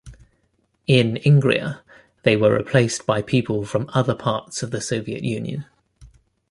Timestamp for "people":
3.21-3.65